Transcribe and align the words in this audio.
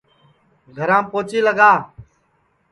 گھرام 0.77 1.05
پوچی 1.11 1.39
لگا 1.45 1.71